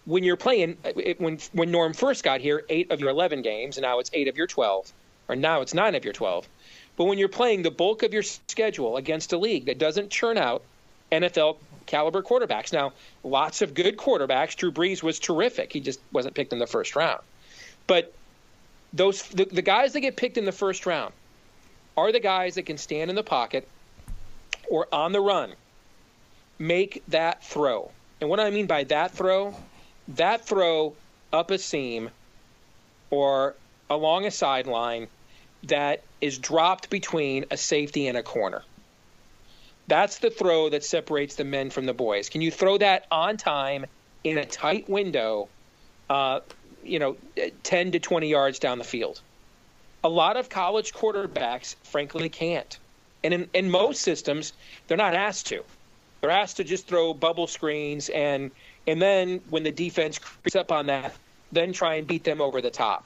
[0.07, 3.77] when you're playing, uh, when when Norm first got here, eight of your 11 games,
[3.77, 4.91] and now it's eight of your 12,
[5.29, 6.49] or now it's nine of your 12.
[6.97, 10.39] But when you're playing the bulk of your schedule against a league that doesn't churn
[10.39, 10.63] out
[11.13, 12.93] NFL caliber quarterbacks, now
[13.23, 14.57] lots of good quarterbacks.
[14.57, 15.73] Drew Brees was terrific.
[15.73, 17.21] He just wasn't picked in the first round.
[17.87, 18.15] But
[18.93, 21.13] those the, the guys that get picked in the first round
[21.97, 23.69] are the guys that can stand in the pocket
[24.71, 25.53] or on the run,
[26.59, 27.91] make that throw.
[28.21, 29.55] And what I mean by that throw,
[30.09, 30.95] that throw
[31.33, 32.11] up a seam
[33.11, 33.55] or
[33.91, 35.09] along a sideline
[35.65, 38.63] that is dropped between a safety and a corner.
[39.89, 42.29] That's the throw that separates the men from the boys.
[42.29, 43.87] Can you throw that on time
[44.25, 45.49] in a tight window,
[46.11, 46.41] uh,
[46.83, 47.17] you know,
[47.63, 49.21] 10 to 20 yards down the field?
[50.03, 52.79] A lot of college quarterbacks, frankly, can't.
[53.23, 54.53] And in, in most systems,
[54.87, 55.65] they're not asked to.
[56.21, 58.51] They're asked to just throw bubble screens and
[58.87, 61.15] and then when the defense creeps up on that,
[61.53, 63.05] then try and beat them over the top.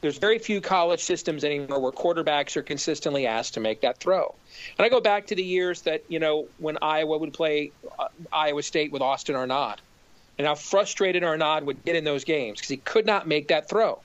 [0.00, 4.34] There's very few college systems anymore where quarterbacks are consistently asked to make that throw.
[4.76, 8.08] And I go back to the years that, you know, when Iowa would play uh,
[8.32, 9.76] Iowa State with Austin Arnaud
[10.38, 13.68] and how frustrated Arnaud would get in those games because he could not make that
[13.68, 14.00] throw.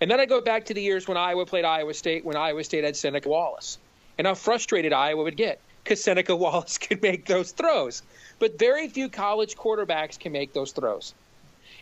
[0.00, 2.64] And then I go back to the years when Iowa played Iowa State when Iowa
[2.64, 3.78] State had Seneca Wallace
[4.16, 8.02] and how frustrated Iowa would get because Seneca Wallace could make those throws.
[8.38, 11.14] But very few college quarterbacks can make those throws.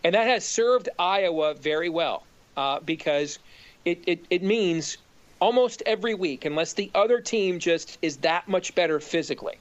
[0.05, 2.25] And that has served Iowa very well
[2.57, 3.39] uh, because
[3.85, 4.99] it, it, it means
[5.41, 9.57] almost every week, unless the other team just is that much better physically.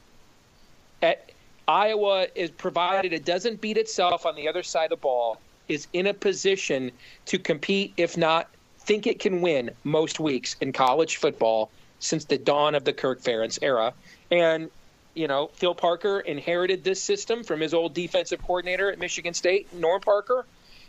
[1.01, 1.31] At,
[1.67, 5.37] Iowa is provided it doesn't beat itself on the other side of the ball,
[5.67, 6.91] is in a position
[7.27, 11.69] to compete, if not think it can win most weeks in college football
[11.99, 13.93] since the dawn of the Kirk Ferentz era.
[14.31, 14.69] And,
[15.13, 19.73] you know, Phil Parker inherited this system from his old defensive coordinator at Michigan State,
[19.73, 20.45] Norm Parker,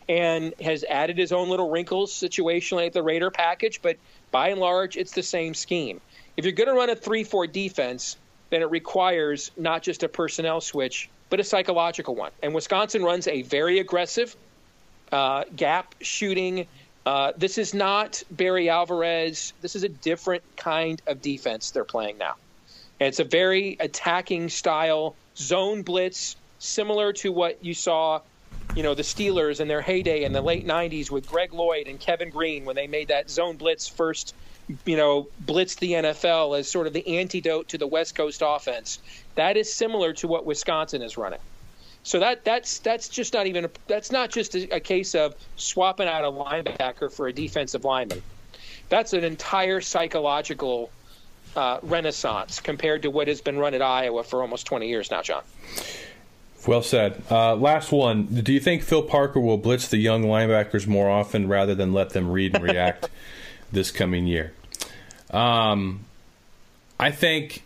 [0.09, 3.80] and has added his own little wrinkles situationally at the Raider package.
[3.82, 3.97] But
[4.30, 6.01] by and large, it's the same scheme.
[6.36, 8.16] If you're going to run a 3 4 defense,
[8.51, 12.32] then it requires not just a personnel switch, but a psychological one.
[12.43, 14.36] And Wisconsin runs a very aggressive
[15.12, 16.66] uh, gap shooting.
[17.07, 19.53] Uh, this is not Barry Alvarez.
[19.61, 22.34] This is a different kind of defense they're playing now.
[23.01, 28.20] And it's a very attacking style, zone blitz, similar to what you saw,
[28.76, 31.98] you know, the Steelers in their heyday in the late 90s with Greg Lloyd and
[31.98, 34.34] Kevin Greene when they made that zone blitz first
[34.84, 38.98] you know, blitz the NFL as sort of the antidote to the West Coast offense.
[39.34, 41.40] That is similar to what Wisconsin is running.
[42.03, 45.34] So that that's that's just not even a, that's not just a, a case of
[45.57, 48.22] swapping out a linebacker for a defensive lineman.
[48.88, 50.90] That's an entire psychological
[51.57, 55.22] uh, renaissance compared to what has been run at Iowa for almost 20 years now,
[55.22, 55.42] John.
[56.66, 57.22] Well said.
[57.30, 58.26] Uh, last one.
[58.26, 62.11] Do you think Phil Parker will blitz the young linebackers more often rather than let
[62.11, 63.09] them read and react
[63.72, 64.53] this coming year?
[65.30, 66.05] Um,
[66.98, 67.64] I think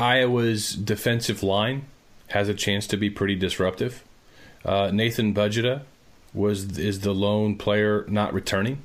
[0.00, 1.84] Iowa's defensive line
[2.28, 4.02] has a chance to be pretty disruptive.
[4.64, 5.82] Uh, Nathan Bazata
[6.34, 8.78] was is the lone player not returning,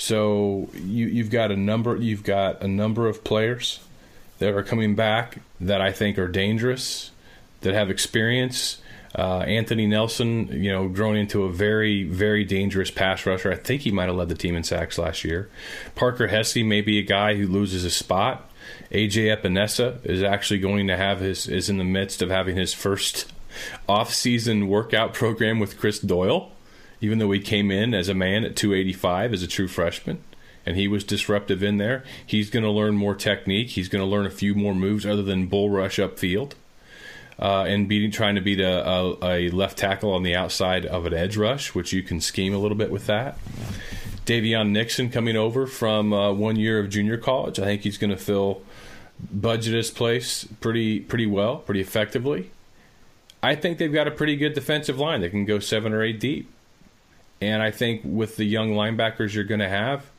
[0.00, 3.80] so you, you've got a number you've got a number of players
[4.38, 7.10] that are coming back that I think are dangerous,
[7.60, 8.80] that have experience.
[9.14, 13.52] Uh, Anthony Nelson, you know, grown into a very, very dangerous pass rusher.
[13.52, 15.50] I think he might have led the team in sacks last year.
[15.96, 18.50] Parker Hesse may be a guy who loses a spot.
[18.90, 22.72] AJ Epenesa is actually going to have his is in the midst of having his
[22.72, 23.30] first
[23.88, 26.52] off-season workout program with Chris Doyle,
[27.00, 30.22] even though he came in as a man at 285 as a true freshman
[30.66, 32.04] and he was disruptive in there.
[32.24, 33.70] He's going to learn more technique.
[33.70, 36.52] He's going to learn a few more moves other than bull rush upfield.
[37.40, 41.06] uh, and beating, trying to beat a, a, a, left tackle on the outside of
[41.06, 43.38] an edge rush, which you can scheme a little bit with that.
[44.26, 47.58] Daviyon Nixon coming over from uh, one year of junior college.
[47.58, 48.62] I think he's going to fill
[49.32, 52.50] Budge's place pretty pretty well, pretty effectively.
[53.42, 56.20] I think they've got a pretty good defensive line that can go seven or eight
[56.20, 56.50] deep.
[57.40, 60.10] And I think with the young linebackers you're going to have,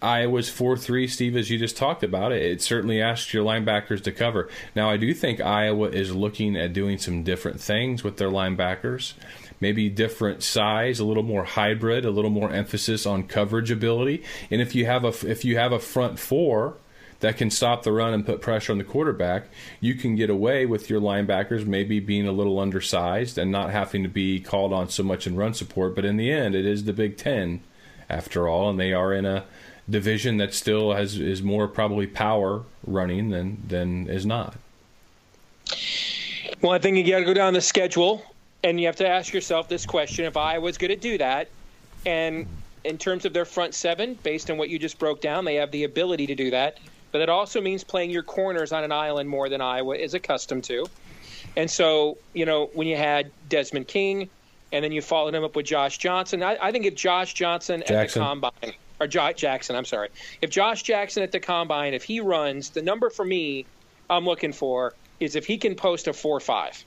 [0.00, 4.02] Iowa's 4 3, Steve, as you just talked about it, it certainly asks your linebackers
[4.04, 4.48] to cover.
[4.76, 9.14] Now, I do think Iowa is looking at doing some different things with their linebackers.
[9.60, 14.22] Maybe different size, a little more hybrid, a little more emphasis on coverage ability.
[14.52, 16.76] And if you have a if you have a front four
[17.20, 19.44] that can stop the run and put pressure on the quarterback,
[19.80, 24.02] you can get away with your linebackers maybe being a little undersized and not having
[24.02, 25.94] to be called on so much in run support.
[25.94, 27.60] But in the end, it is the Big Ten,
[28.08, 29.44] after all, and they are in a
[29.90, 34.54] division that still has is more probably power running than than is not.
[36.60, 38.22] Well, I think you got to go down the schedule,
[38.64, 41.48] and you have to ask yourself this question: If I was going to do that,
[42.06, 42.46] and
[42.84, 45.70] in terms of their front seven, based on what you just broke down, they have
[45.70, 46.78] the ability to do that.
[47.10, 50.64] But it also means playing your corners on an island more than Iowa is accustomed
[50.64, 50.86] to.
[51.56, 54.28] And so, you know, when you had Desmond King,
[54.72, 57.80] and then you followed him up with Josh Johnson, I, I think if Josh Johnson
[57.80, 57.96] Jackson.
[57.96, 60.10] at the combine or Josh Jackson, I'm sorry.
[60.42, 63.64] If Josh Jackson at the combine, if he runs, the number for me
[64.10, 66.84] I'm looking for is if he can post a 4 5.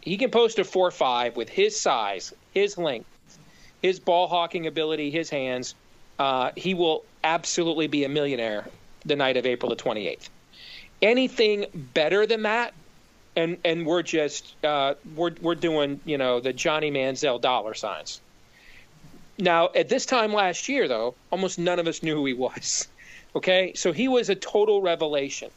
[0.00, 3.08] He can post a 4 5 with his size, his length,
[3.82, 5.74] his ball hawking ability, his hands.
[6.18, 8.68] Uh, he will absolutely be a millionaire
[9.04, 10.28] the night of April the 28th.
[11.02, 12.72] Anything better than that,
[13.36, 18.20] and and we're just uh, we're we're doing you know the Johnny Manziel dollar signs.
[19.38, 22.88] Now, at this time last year, though, almost none of us knew who he was.
[23.36, 25.50] Okay, so he was a total revelation.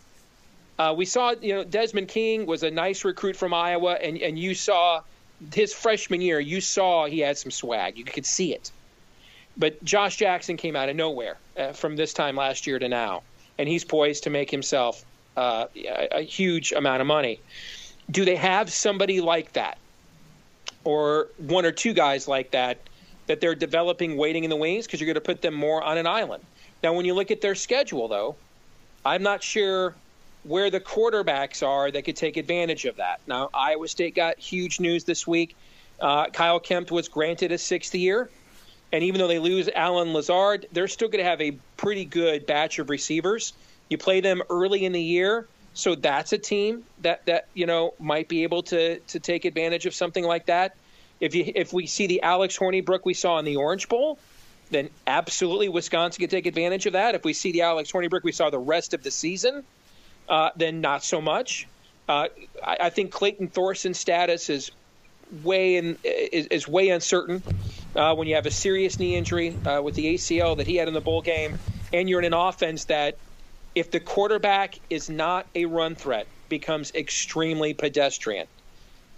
[0.79, 4.39] Uh, we saw, you know, Desmond King was a nice recruit from Iowa, and, and
[4.39, 5.01] you saw
[5.53, 7.97] his freshman year, you saw he had some swag.
[7.97, 8.71] You could see it.
[9.57, 13.23] But Josh Jackson came out of nowhere uh, from this time last year to now,
[13.57, 15.03] and he's poised to make himself
[15.35, 17.39] uh, a, a huge amount of money.
[18.09, 19.77] Do they have somebody like that,
[20.83, 22.77] or one or two guys like that?
[23.27, 25.97] that they're developing waiting in the wings because you're going to put them more on
[25.97, 26.43] an island.
[26.81, 28.35] Now, when you look at their schedule, though,
[29.05, 29.93] I'm not sure
[30.43, 33.19] where the quarterbacks are that could take advantage of that.
[33.27, 35.55] Now, Iowa State got huge news this week.
[35.99, 38.29] Uh, Kyle Kempt was granted a sixth year.
[38.91, 42.45] And even though they lose Allen Lazard, they're still going to have a pretty good
[42.45, 43.53] batch of receivers.
[43.89, 47.93] You play them early in the year, so that's a team that, that you know
[47.99, 50.75] might be able to to take advantage of something like that.
[51.19, 54.19] If you if we see the Alex Hornibrook we saw in the Orange Bowl,
[54.69, 57.15] then absolutely Wisconsin could take advantage of that.
[57.15, 59.63] If we see the Alex Hornibrook we saw the rest of the season,
[60.29, 61.67] uh, then not so much.
[62.07, 62.27] Uh,
[62.63, 64.71] I, I, think Clayton Thorson's status is
[65.43, 67.43] way in, is, is way uncertain.
[67.95, 70.87] Uh, when you have a serious knee injury uh, with the ACL that he had
[70.87, 71.57] in the bowl game,
[71.93, 73.17] and you're in an offense that,
[73.73, 78.47] if the quarterback is not a run threat, becomes extremely pedestrian.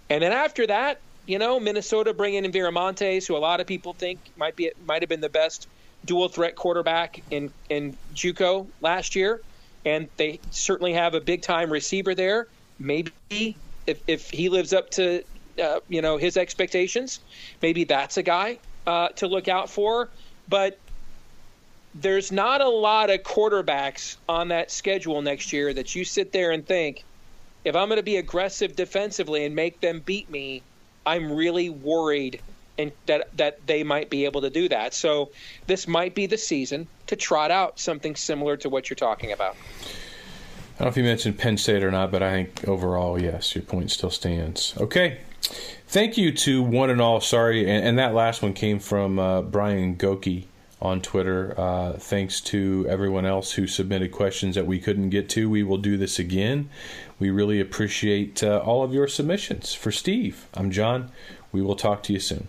[0.08, 3.92] And then after that, you know, Minnesota bringing in Viramontes, who a lot of people
[3.92, 5.68] think might be might have been the best
[6.04, 9.40] dual threat quarterback in in JUCO last year,
[9.84, 12.48] and they certainly have a big time receiver there.
[12.78, 13.56] Maybe
[13.86, 15.22] if if he lives up to
[15.60, 17.20] uh, you know his expectations,
[17.62, 20.08] maybe that's a guy uh, to look out for.
[20.48, 20.78] But
[21.94, 26.50] there's not a lot of quarterbacks on that schedule next year that you sit there
[26.50, 27.04] and think,
[27.64, 30.62] if I'm going to be aggressive defensively and make them beat me,
[31.04, 32.40] I'm really worried
[32.78, 34.94] and that that they might be able to do that.
[34.94, 35.30] So
[35.66, 39.54] this might be the season to trot out something similar to what you're talking about.
[39.54, 43.54] I don't know if you mentioned Penn State or not, but I think overall, yes,
[43.54, 44.74] your point still stands.
[44.78, 45.18] Okay.
[45.86, 47.20] Thank you to one and all.
[47.20, 50.44] Sorry, and, and that last one came from uh, Brian Goki
[50.80, 51.54] on Twitter.
[51.58, 55.50] Uh, thanks to everyone else who submitted questions that we couldn't get to.
[55.50, 56.70] We will do this again.
[57.18, 59.74] We really appreciate uh, all of your submissions.
[59.74, 61.10] For Steve, I'm John.
[61.52, 62.48] We will talk to you soon.